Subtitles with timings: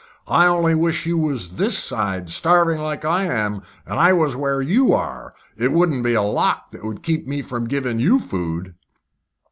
[0.27, 4.59] I only wish you was this side, starving like I am, and I was where
[4.59, 8.73] you are, it wouldn't be a lock that would keep me from giving you food."